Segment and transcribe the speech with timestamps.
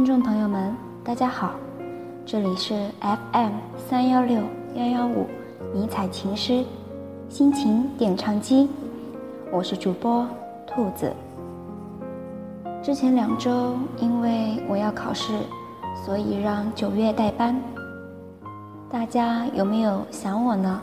[0.00, 0.74] 听众朋友们，
[1.04, 1.50] 大家好，
[2.24, 4.40] 这里是 FM 三幺六
[4.74, 5.26] 幺幺五
[5.74, 6.64] 迷彩情诗
[7.28, 8.66] 心情点唱机，
[9.52, 10.26] 我是主播
[10.66, 11.12] 兔子。
[12.82, 15.34] 之前两周因为我要考试，
[16.02, 17.54] 所以让九月代班。
[18.90, 20.80] 大家有没有想我呢？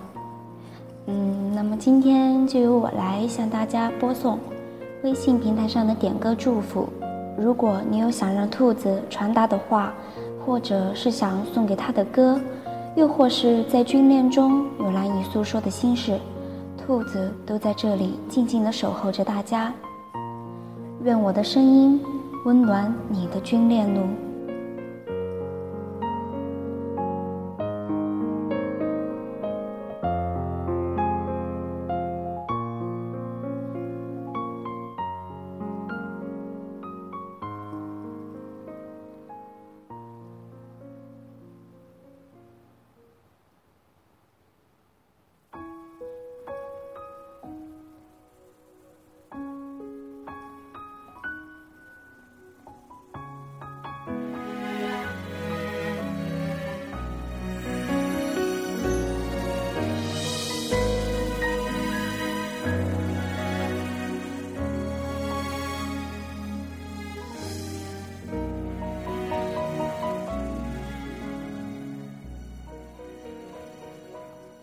[1.07, 4.37] 嗯，那么今天就由我来向大家播送
[5.03, 6.87] 微信平台上的点歌祝福。
[7.37, 9.93] 如果你有想让兔子传达的话，
[10.43, 12.39] 或者是想送给它的歌，
[12.95, 16.19] 又或是在军恋中有难以诉说的心事，
[16.77, 19.71] 兔子都在这里静静的守候着大家。
[21.03, 22.01] 愿我的声音
[22.45, 24.26] 温暖你的军恋路。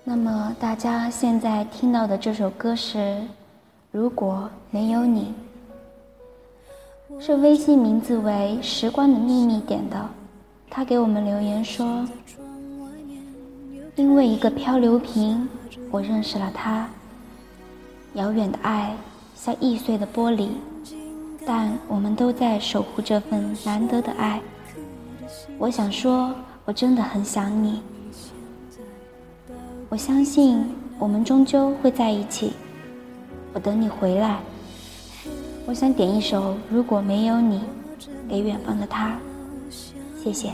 [0.06, 2.98] 那么大家现在听到的这首歌是
[3.90, 5.32] 《如果没有你》，
[7.24, 9.96] 是微信名字为“时光的秘密”点的。
[10.68, 12.06] 他给我们留言说
[13.96, 15.48] ：“因为一个漂流瓶，
[15.90, 16.86] 我认识了他。
[18.12, 18.94] 遥远的爱
[19.34, 20.50] 像易碎的玻璃，
[21.46, 24.38] 但我们都在守护这份难得的爱。
[25.56, 26.34] 我想说，
[26.66, 27.80] 我真的很想你。”
[29.94, 30.60] 我相信
[30.98, 32.52] 我们终究会在一起，
[33.52, 34.40] 我等你回来。
[35.66, 37.58] 我想点一首《如果没有你》，
[38.28, 39.16] 给远方的他，
[40.20, 40.50] 谢谢。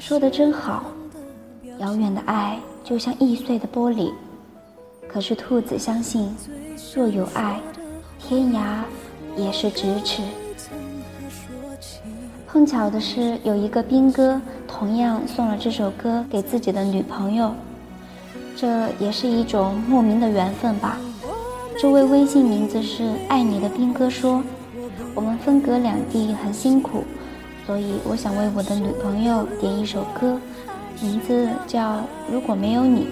[0.00, 0.86] 说的真好，
[1.76, 4.10] 遥远的爱就像易碎的玻璃，
[5.06, 6.34] 可是兔子相信，
[6.96, 7.60] 若有爱，
[8.18, 8.82] 天涯
[9.36, 10.22] 也是咫尺。
[12.46, 14.40] 碰巧的是，有一个兵哥
[14.76, 17.54] 同样送了这首歌给自己的女朋友，
[18.56, 20.98] 这也是一种莫名的缘分吧。
[21.78, 24.42] 这位微信名字是“爱你的兵哥”说
[25.14, 27.04] ：“我们分隔两地很辛苦，
[27.64, 30.40] 所以我想为我的女朋友点一首歌，
[31.00, 31.92] 名字叫
[32.28, 33.02] 《如果没有你》。”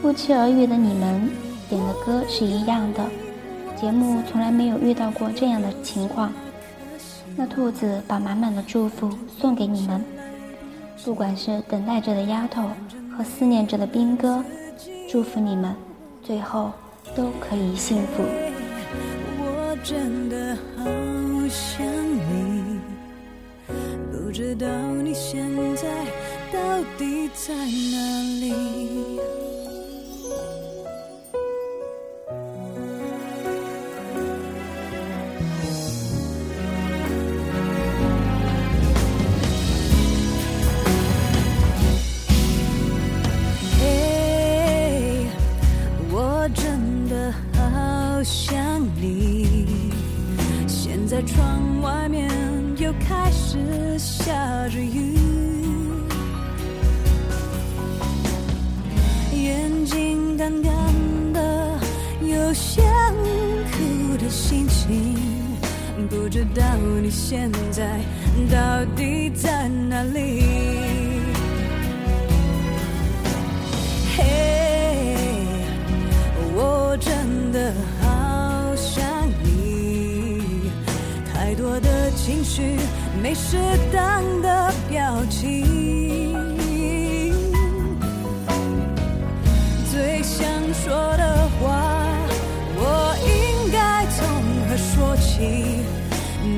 [0.00, 1.30] 不期而遇的你们
[1.68, 3.04] 点的歌是一样的，
[3.76, 6.32] 节目从来没有遇到过这样的情况。
[7.40, 10.04] 那兔子把满满的祝福送给你们，
[11.04, 12.68] 不管是等待着的丫头
[13.16, 14.44] 和思念着的兵哥，
[15.08, 15.72] 祝福你们，
[16.20, 16.72] 最后
[17.14, 18.24] 都可以幸福。
[19.38, 20.84] 我真的好
[21.48, 21.86] 想
[22.28, 22.80] 你，
[24.10, 24.66] 不知道
[25.00, 25.88] 你现在
[26.52, 29.20] 到底在哪里。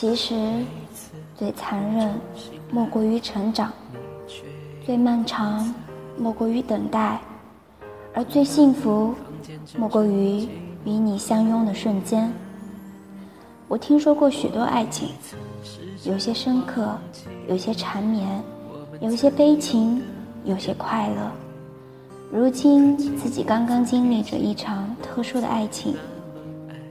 [0.00, 0.64] 其实，
[1.36, 2.14] 最残忍
[2.70, 3.72] 莫过于成长，
[4.86, 5.74] 最漫长
[6.16, 7.20] 莫过于等待，
[8.14, 9.12] 而最幸福
[9.76, 10.48] 莫过于
[10.84, 12.32] 与你相拥的瞬间。
[13.66, 15.08] 我听说过许多爱情，
[16.04, 16.96] 有些深刻，
[17.48, 18.40] 有些缠绵，
[19.00, 20.00] 有些悲情，
[20.44, 21.28] 有些快乐。
[22.30, 25.96] 如今自己刚刚经历着一场特殊的爱情，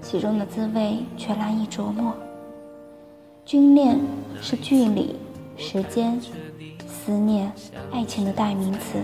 [0.02, 2.14] 其中的滋味却难以琢磨。
[3.48, 3.98] 军恋
[4.42, 5.16] 是距离、
[5.56, 6.20] 时间、
[6.86, 7.50] 思念、
[7.94, 9.00] 爱情的代名词。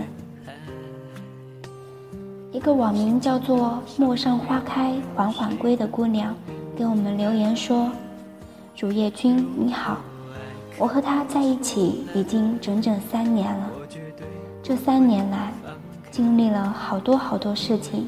[2.52, 6.36] 一个网名叫做“陌上花开缓缓归”的姑娘
[6.76, 7.90] 给我们留言说
[8.76, 9.96] ：“主页君你好，
[10.76, 13.70] 我和他在一起已经整整三年了。
[14.62, 15.54] 这三年来，
[16.10, 18.06] 经历了好多好多事情，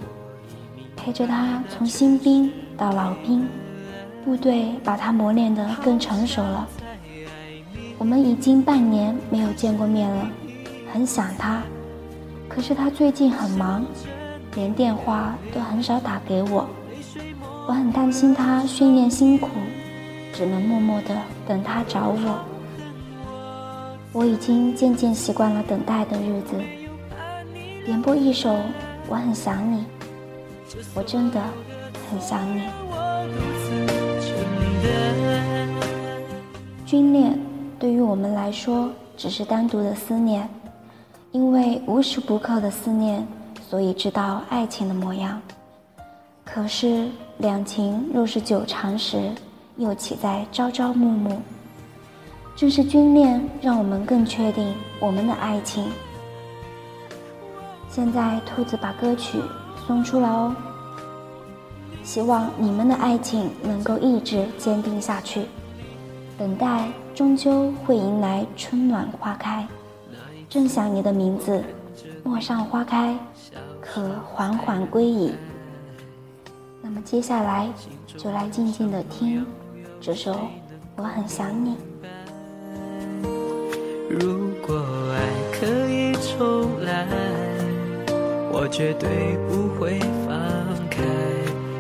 [0.95, 3.49] 陪着他从新兵到老兵。”
[4.27, 6.69] 部队把他磨练得更成熟了。
[7.97, 10.29] 我们已经半年没有见过面了，
[10.93, 11.63] 很想他。
[12.49, 13.85] 可是他最近很忙，
[14.57, 16.69] 连电话都很少打给我。
[17.69, 19.49] 我很担心他训练辛苦，
[20.33, 22.41] 只能默默地等他找我。
[24.13, 26.57] 我已经渐渐习惯了等待的日子。
[27.85, 28.51] 点播一首
[29.09, 29.79] 《我很想你》，
[30.97, 31.41] 我真的
[32.11, 32.63] 很想你。
[36.85, 37.39] 军恋
[37.79, 40.49] 对于我们来说只是单独的思念，
[41.33, 43.27] 因为无时不刻的思念，
[43.69, 45.41] 所以知道爱情的模样。
[46.45, 47.09] 可是
[47.39, 49.33] 两情若是久长时，
[49.77, 51.39] 又岂在朝朝暮暮？
[52.55, 55.85] 正是军恋让我们更确定我们的爱情。
[57.91, 59.39] 现在兔子把歌曲
[59.87, 60.55] 送出了哦。
[62.07, 65.43] 希望你们的爱情能够一直坚定下去，
[66.39, 69.67] 等待终究会迎来春暖花开。
[70.49, 71.61] 正想你的名字，
[72.23, 73.19] 陌上花开，
[73.81, 75.35] 可缓缓归矣。
[76.81, 77.69] 那么接下来
[78.17, 79.45] 就来静静的听
[80.01, 80.33] 这首
[80.95, 81.71] 《我很想你》。
[84.09, 84.77] 如果
[85.13, 87.05] 爱可以重来，
[88.53, 91.03] 我绝对不会放开。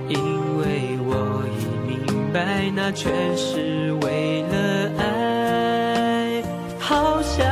[0.08, 1.10] 因为我
[1.58, 1.96] 已明
[2.32, 4.54] 白，那全是为了
[4.98, 6.42] 爱，
[6.78, 7.44] 好想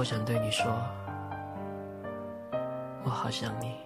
[0.00, 0.64] 我想对你说，
[3.04, 3.76] 我好想你。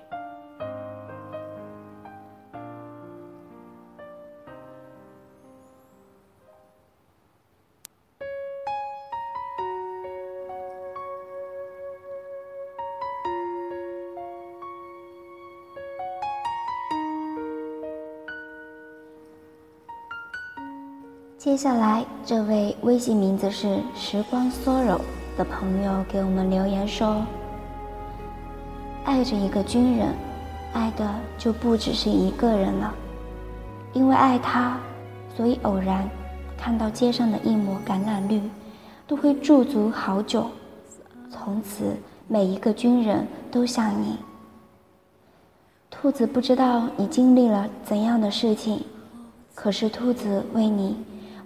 [21.36, 25.00] 接下来，这位微信名字是“时光 sorrow”
[25.36, 27.24] 的朋友给我们留言说
[29.04, 30.14] ：“爱着一个军人，
[30.72, 32.94] 爱的就不只是一个人了。
[33.92, 34.78] 因为爱他，
[35.36, 36.08] 所以偶然
[36.56, 38.40] 看到街上的一抹橄榄绿，
[39.06, 40.46] 都会驻足好久。
[41.30, 41.96] 从此，
[42.28, 44.18] 每一个军人都像你。
[45.90, 48.84] 兔子不知道你经历了怎样的事情，
[49.54, 50.96] 可是兔子为你。”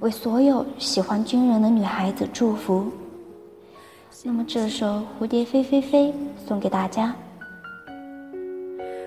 [0.00, 2.86] 为所有喜欢军人的女孩子祝福。
[4.24, 4.86] 那么这首
[5.20, 6.08] 《蝴蝶飞飞飞》
[6.46, 7.14] 送给大家。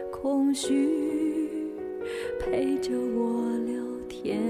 [0.09, 0.89] 空虚
[2.39, 4.41] 陪着我聊天，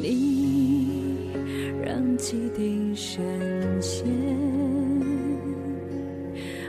[0.00, 1.30] 你
[1.84, 3.22] 让汽笛深
[3.80, 4.06] 陷，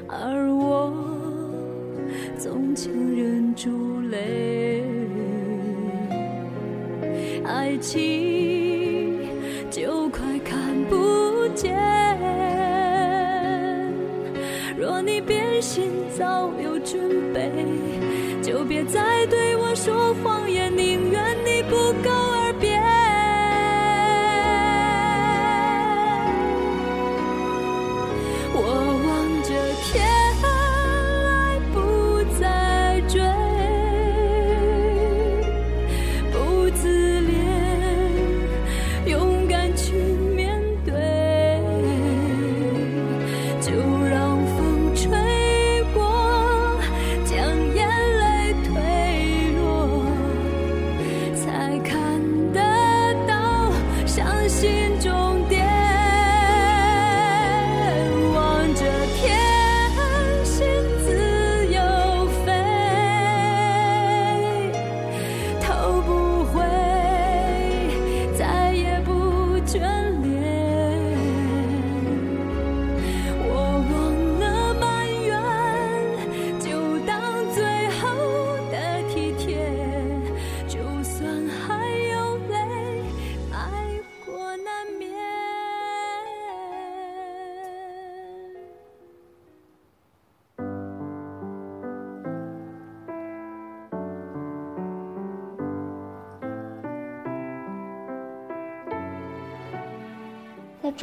[0.09, 0.93] 而我
[2.37, 4.83] 总强忍住泪。
[7.45, 8.32] 爱情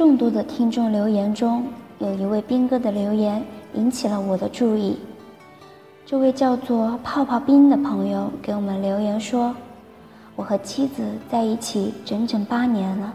[0.01, 1.63] 众多的听众留言中，
[1.99, 3.39] 有一位兵哥的留言
[3.75, 4.97] 引起了我的注意。
[6.07, 9.55] 这位叫做泡泡冰的朋友给我们留言说
[10.35, 13.13] ：“我和妻子在一起整整八年了，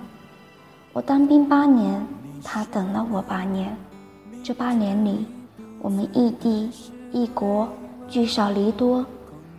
[0.92, 2.00] 我当兵八年，
[2.44, 3.76] 他等了我八年。
[4.44, 5.26] 这八年里，
[5.82, 6.70] 我们异地
[7.10, 7.68] 异国，
[8.08, 9.04] 聚少离多，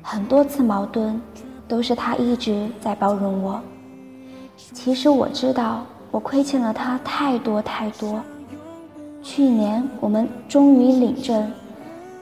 [0.02, 1.20] 很多次矛盾，
[1.68, 3.60] 都是他一直在包容我。
[4.56, 8.22] 其实我知道。”我亏欠了他太多太多。
[9.22, 11.52] 去年我们终于领证，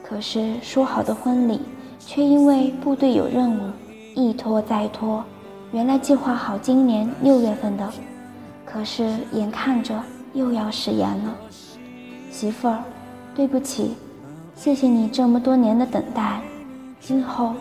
[0.03, 1.61] 可是说好的婚礼
[1.99, 3.71] 却因为部队有任务，
[4.15, 5.23] 一拖再拖。
[5.71, 7.87] 原来计划好今年六月份的，
[8.65, 9.93] 可是眼看着
[10.33, 11.35] 又要食言了。
[12.31, 12.79] 媳妇儿，
[13.35, 13.95] 对不起，
[14.55, 16.41] 谢谢你这么多年的等待，
[16.99, 17.53] 今后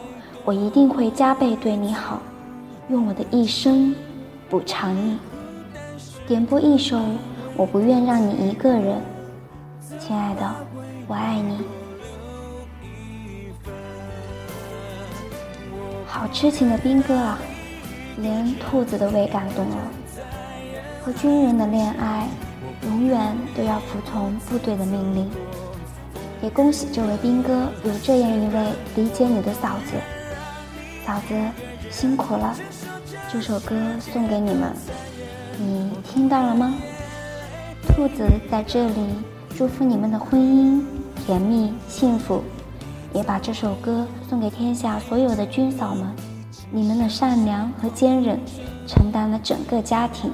[0.44, 2.20] 我一定会加倍对你好，
[2.88, 3.94] 用我的一生
[4.48, 5.18] 补偿你。
[6.26, 6.96] 点播一首
[7.54, 8.98] 《我不愿让你一个人》，
[10.00, 10.54] 亲爱的，
[11.06, 11.58] 我爱你。
[16.06, 17.38] 好痴情的兵哥啊，
[18.16, 19.76] 连兔子都被感动了。
[21.04, 22.26] 和军人的恋爱，
[22.84, 25.30] 永远都要服从部队的命令。
[26.40, 29.92] 也恭喜这位兵哥有这样一位理解你的嫂子。
[31.04, 31.34] 嫂子
[31.90, 32.56] 辛苦了，
[33.30, 34.72] 这首歌送给你们。
[35.56, 36.74] 你听到了吗？
[37.88, 38.94] 兔子在这里
[39.56, 40.82] 祝福你们的婚姻
[41.24, 42.42] 甜蜜幸福，
[43.12, 46.06] 也把这首歌送给天下所有的军嫂们。
[46.70, 48.38] 你们的善良和坚韧
[48.86, 50.30] 承担了整个家庭，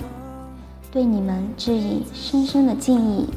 [0.90, 3.28] 对你们致以深深的敬意。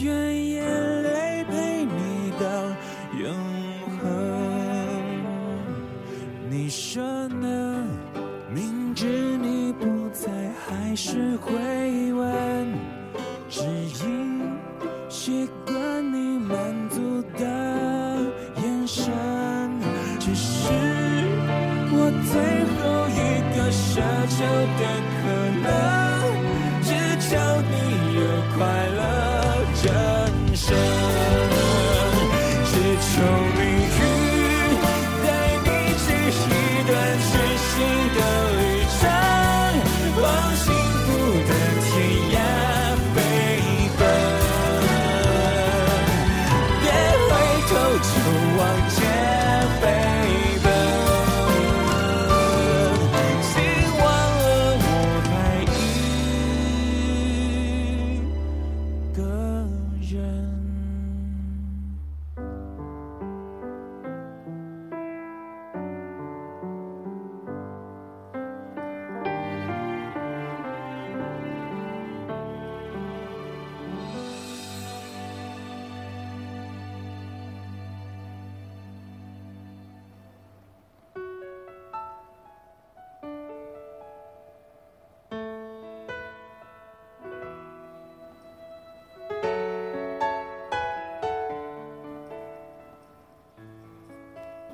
[0.00, 2.46] 愿眼泪陪你到
[3.18, 3.34] 永
[3.98, 4.00] 恒
[6.48, 7.84] 你说呢
[8.52, 10.30] 明知你不在
[10.66, 12.72] 还是会问
[13.48, 13.64] 只
[14.04, 14.40] 因
[15.08, 16.56] 习惯你满
[16.88, 17.44] 足的
[18.62, 19.12] 眼神
[20.20, 20.72] 只是
[21.90, 22.38] 我最
[22.76, 23.20] 后一
[23.56, 24.00] 个奢
[24.36, 24.36] 求
[24.78, 24.82] 的
[25.18, 25.24] 可
[25.64, 25.66] 能
[26.82, 26.88] 只
[27.28, 27.74] 求你
[28.14, 28.20] 有
[28.56, 28.58] 快
[28.96, 29.07] 乐。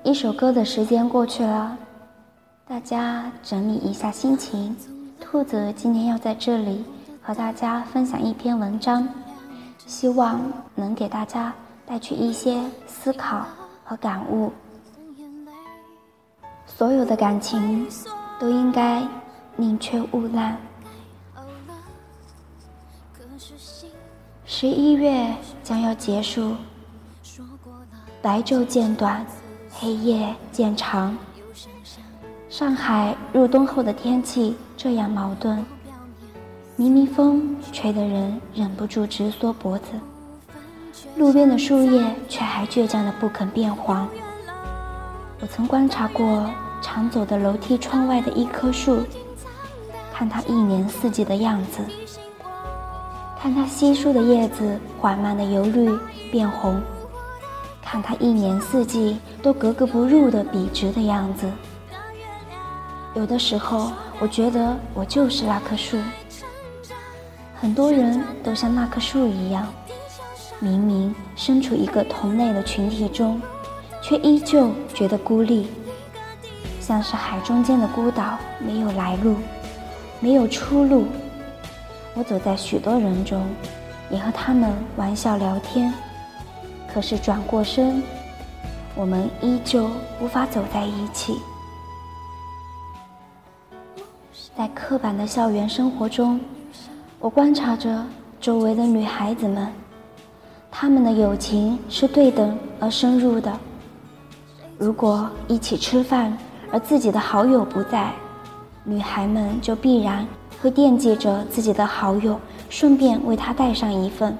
[0.04, 1.78] 一首歌的时间过去了，
[2.68, 4.76] 大家整理一下心情。
[5.18, 6.84] 兔子今天要在这里
[7.22, 9.08] 和大家分享一篇文章，
[9.86, 10.38] 希望
[10.74, 11.54] 能给大家
[11.86, 13.46] 带去一些思考
[13.82, 14.52] 和感悟。
[16.66, 17.88] 所有的感情
[18.38, 19.02] 都应该
[19.56, 20.54] 宁缺毋滥。
[24.44, 26.54] 十一月将要结束，
[28.20, 29.24] 白昼渐短，
[29.84, 31.14] 黑夜渐长。
[32.48, 35.62] 上海入冬后的天气这样矛盾，
[36.74, 39.88] 明明风吹得人忍不住直缩脖子，
[41.18, 44.08] 路边的树叶却还倔强的不肯变黄。
[45.42, 49.02] 我曾观察过常走的楼梯窗外的一棵树，
[50.14, 51.82] 看它一年四季的样子，
[53.38, 55.94] 看它稀疏的叶子缓慢的由绿
[56.32, 56.80] 变红，
[57.94, 61.48] 看它一年四季都格格不入的笔直的样子。
[63.14, 65.96] 有的时候，我觉得我就是那棵树。
[67.54, 69.72] 很多人都像那棵树一样，
[70.58, 73.40] 明明身处一个同类的群体中，
[74.02, 75.68] 却依旧觉得孤立，
[76.80, 79.36] 像是海中间的孤岛，没有来路，
[80.18, 81.06] 没有出路。
[82.14, 83.46] 我走在许多人中，
[84.10, 85.94] 也和他们玩笑聊天，
[86.94, 88.00] 可是转过身，
[88.94, 91.34] 我们依旧无法走在一起。
[94.56, 96.40] 在刻板的校园生活中，
[97.18, 98.06] 我观察着
[98.40, 99.66] 周围的女孩子们，
[100.70, 103.52] 她们的友情是对等而深入的。
[104.78, 106.38] 如果一起吃饭，
[106.70, 108.12] 而自己的好友不在，
[108.84, 110.24] 女孩们就必然
[110.62, 112.38] 会惦记着自己的好友，
[112.70, 114.38] 顺便为他带上一份。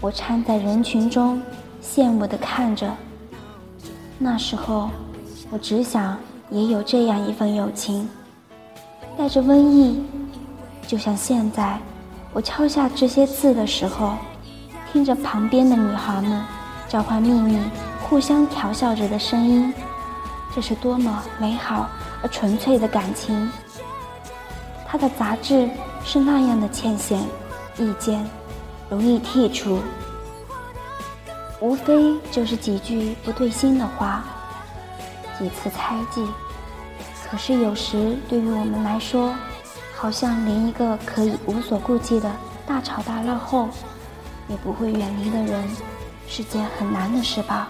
[0.00, 1.40] 我掺在人群中，
[1.82, 2.90] 羡慕地看着。
[4.18, 4.88] 那时候，
[5.50, 6.16] 我只想
[6.50, 8.08] 也有这样一份友情。
[9.18, 10.02] 带着瘟疫，
[10.86, 11.78] 就像现在，
[12.32, 14.14] 我敲下这些字的时候，
[14.90, 16.42] 听着旁边的女孩们
[16.88, 17.58] 交换秘密、
[18.02, 19.70] 互相调笑着的声音，
[20.54, 21.86] 这是多么美好
[22.22, 23.50] 而纯粹的感情。
[24.86, 25.68] 他的杂质
[26.04, 27.20] 是那样的浅显，
[27.76, 28.24] 意见
[28.90, 29.78] 容易剔除，
[31.60, 34.24] 无非就是几句不对心的话，
[35.38, 36.26] 几次猜忌。
[37.30, 39.32] 可是有时对于我们来说，
[39.96, 42.28] 好像连一个可以无所顾忌的
[42.66, 43.68] 大吵大闹后，
[44.48, 45.64] 也不会远离的人，
[46.26, 47.68] 是件很难的事吧？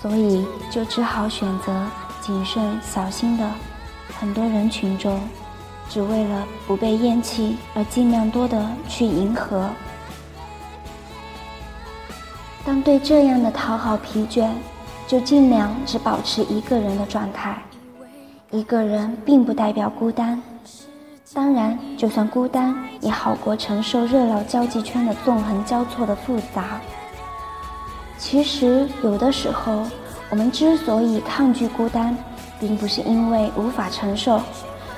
[0.00, 1.86] 所以就只好选择
[2.22, 3.46] 谨慎小心的，
[4.18, 5.20] 很多人群中，
[5.90, 9.68] 只为了不被厌弃而尽量多的去迎合。
[12.64, 14.48] 当对这样的讨好疲倦，
[15.06, 17.56] 就尽量只保持一个人的状态。
[18.50, 20.40] 一个人并不代表孤单，
[21.32, 26.80] 当然，就算孤单，也好过承受热闹交际圈的纵横交错的复杂。
[28.18, 29.84] 其实，有的时候，
[30.28, 32.16] 我们之所以抗拒孤单，
[32.58, 34.40] 并不是因为无法承受，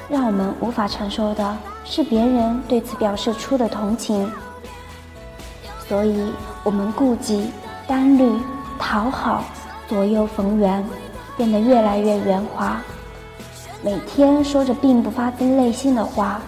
[0.09, 4.31] 让我们无法承受的是别人对此表示出的同情。
[5.93, 6.33] 所以，
[6.65, 7.51] 我们顾忌、
[7.87, 8.27] 单虑、
[8.79, 9.45] 讨好、
[9.87, 10.83] 左右逢源，
[11.37, 12.81] 变得越来越圆滑。
[13.83, 16.41] 每天说着并不发自内心的话，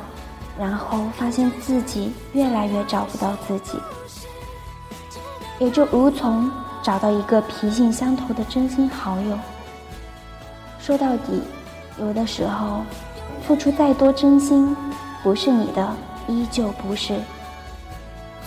[0.59, 3.79] 然后发现自己越来越找不到自己。
[5.59, 6.51] 也就无从
[6.83, 9.39] 找到一个脾性相投的真心好友。
[10.79, 11.43] 说到底，
[12.01, 12.81] 有的时候，
[13.47, 14.75] 付出再多真心，
[15.23, 15.95] 不是你的，
[16.29, 17.21] 依旧不是。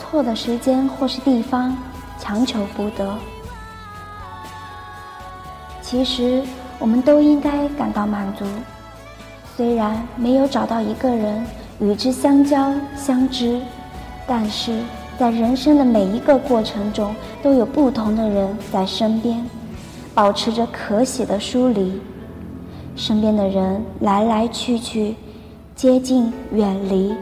[0.10, 1.76] 错的时间或是地方，
[2.17, 3.13] 强求不得。
[5.82, 6.41] 其实，
[6.80, 8.46] 我们都应该感到满足。
[9.56, 11.46] 虽然没有找到一个人
[11.80, 13.60] 与之相交相知，
[14.26, 14.80] 但是
[15.17, 19.46] 在人生的每一个过程中，都有不同的人在身边，
[20.13, 22.02] 保持着可喜的疏离。
[22.96, 25.15] 身边的人来来去去，
[25.76, 27.13] 接近远离，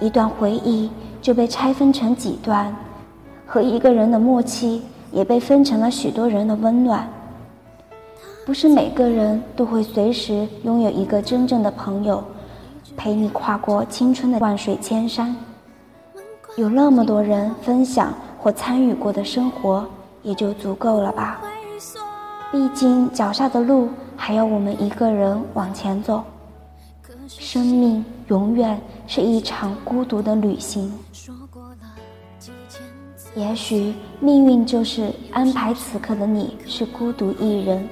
[0.00, 0.90] 一段回忆
[1.24, 2.76] 就被拆分成几段，
[3.46, 7.08] 和一个人的默契也被分成了许多人的温暖。
[8.44, 12.22] 不是每个人都会随时拥有一个真正的朋友，
[12.94, 15.34] 陪你跨过青春的万水千山。
[16.58, 19.82] 有那么多人分享或参与过的生活，
[20.22, 21.40] 也就足够了吧。
[22.52, 26.22] 毕竟脚下的路还要我们一个人往前走。
[27.26, 30.92] 生命永远是一场孤独的旅行。
[33.34, 37.88] 也许命运就是安排此刻的你是孤独一人。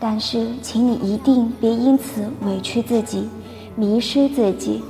[0.00, 3.28] 但是，请你一定别因此委屈自己，
[3.76, 4.82] 迷失自己。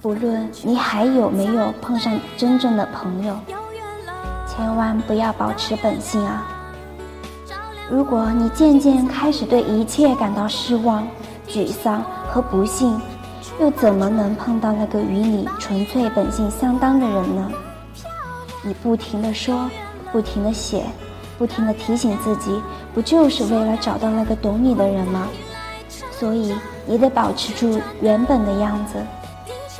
[0.00, 3.36] 不论你还有没有碰上真正的朋友，
[4.48, 6.50] 千万不要保持本性啊！
[7.90, 11.06] 如果你渐渐开始对一切感到失望、
[11.46, 12.98] 沮丧和不幸，
[13.60, 17.50] 又怎么能碰到那个与你纯粹本性相当的人呢？
[18.64, 19.70] 你不停的说，
[20.10, 20.84] 不停的写。
[21.36, 22.62] 不停的提醒自己，
[22.94, 25.26] 不就是为了找到那个懂你的人吗？
[26.12, 26.54] 所以
[26.86, 29.04] 你得保持住原本的样子，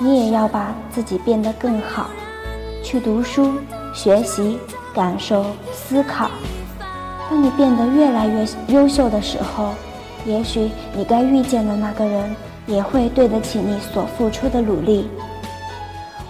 [0.01, 2.11] 你也要把自己变得更好，
[2.83, 3.53] 去读书、
[3.95, 4.59] 学习、
[4.93, 6.29] 感受、思考。
[7.31, 9.75] 当你变得越来越优秀的时候，
[10.27, 12.35] 也许你该遇见的那个人
[12.67, 15.09] 也会对得起你所付出的努力。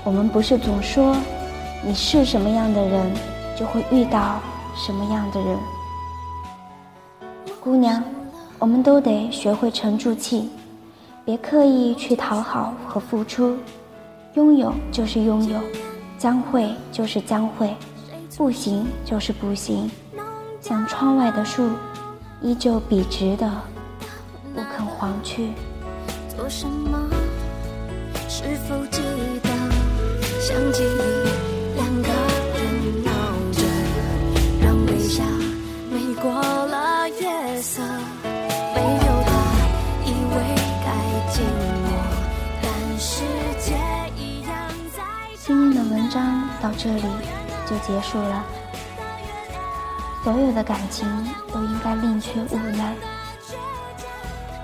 [0.04, 1.16] 我们不是总说，
[1.86, 3.12] 你是什么样的人，
[3.56, 4.40] 就会遇到。
[4.76, 5.56] 什么样的人，
[7.60, 8.02] 姑娘，
[8.58, 10.50] 我们都得学会沉住气，
[11.24, 13.56] 别刻意去讨好和付出。
[14.34, 15.60] 拥有就是拥有，
[16.18, 17.72] 将会就是将会，
[18.36, 19.88] 不行就是不行。
[20.60, 21.70] 像窗外的树，
[22.42, 23.48] 依旧笔直的，
[24.52, 25.52] 不肯黄去。
[26.36, 26.98] 做什么？
[28.28, 29.00] 是否记
[29.40, 29.50] 得？
[30.40, 31.53] 想记忆，
[31.84, 33.12] 两个人闹
[33.52, 33.62] 着，
[34.62, 35.22] 让微笑
[35.90, 37.82] 美过了夜色。
[38.22, 39.30] 没有他，
[40.06, 40.34] 以为
[40.82, 40.88] 该
[41.30, 41.42] 寂
[41.84, 41.86] 寞，
[42.62, 43.22] 但世
[43.60, 43.76] 界
[44.16, 44.50] 一样
[44.96, 45.02] 在。
[45.36, 47.04] 今天的文章到这里
[47.66, 48.42] 就结束了。
[50.22, 51.06] 所有的感情
[51.52, 52.94] 都应该宁缺毋滥，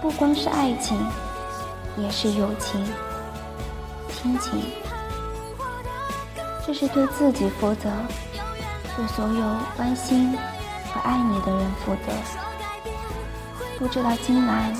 [0.01, 0.99] 不光是爱情，
[1.99, 2.83] 也是友情、
[4.09, 4.63] 亲情。
[6.73, 7.91] 这是对自己负责，
[8.97, 10.39] 对所有关心
[10.95, 12.13] 和爱你的人负责。
[13.77, 14.73] 不知道今晚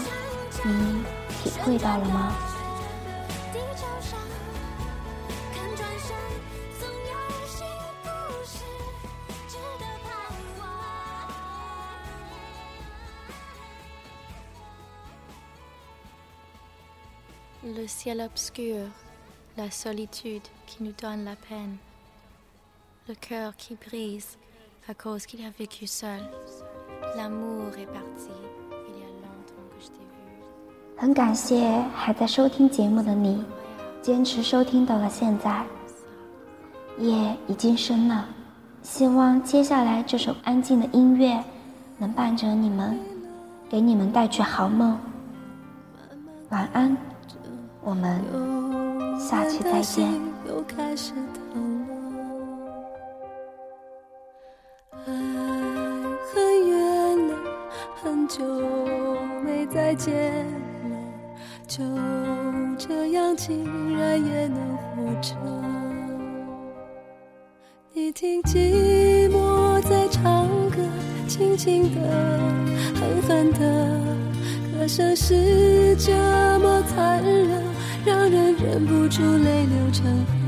[0.63, 1.03] 你
[1.43, 2.33] 体会到了吗
[17.65, 18.91] ？Le ciel obscur,
[19.57, 21.79] la solitude qui nous donne la peine,
[23.09, 24.39] le cœur qui brise
[24.89, 26.21] à cause qu'il a vécu seul.
[27.17, 28.31] L'amour est parti,
[28.89, 30.97] il y a longtemps que je t'ai vu.
[30.97, 33.45] 很感谢还在收听节目的你，
[34.01, 35.65] 坚持收听到了现在。
[36.99, 38.29] 夜已经深了，
[38.85, 41.43] 希望接下来这首安静的音乐
[41.99, 42.97] 能伴着你们，
[43.69, 44.97] 给你们带去好梦。
[46.51, 46.97] 晚安。
[47.83, 48.23] 我们
[49.29, 50.09] 下期再见。
[55.07, 55.13] 爱
[56.33, 57.37] 很远了，
[58.03, 58.45] 很久
[59.45, 60.91] 没再见了，
[61.67, 61.85] 就
[62.79, 63.65] 这样竟
[63.97, 65.35] 然也能活着。
[67.93, 70.77] 你听寂寞在唱歌，
[71.29, 72.01] 轻轻的，
[72.99, 73.59] 狠狠的，
[74.73, 76.13] 歌声是这
[76.61, 77.70] 么残忍。
[78.05, 80.40] 让人忍不住泪流成河。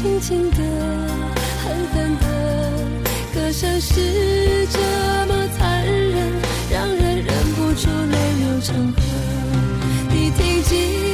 [0.00, 0.58] 轻轻的
[1.64, 2.24] 狠狠的
[3.34, 4.78] 歌声是这
[5.26, 9.02] 么残忍让人忍不住泪流成河。
[10.08, 11.07] 你听几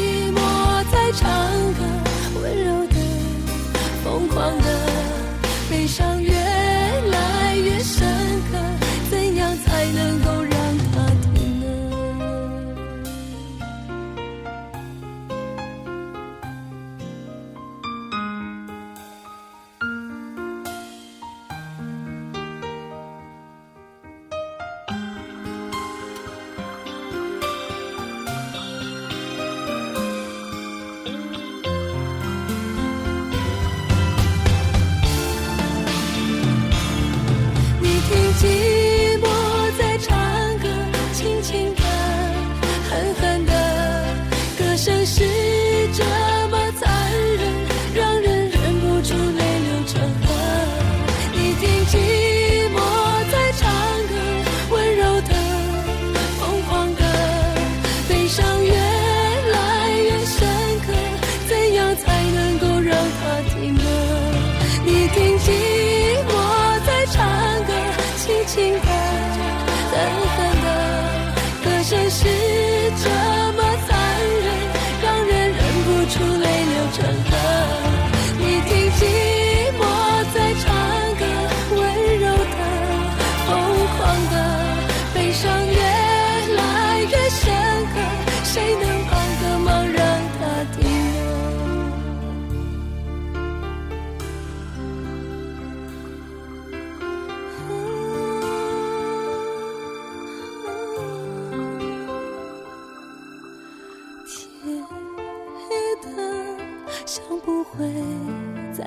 [44.84, 45.23] 这是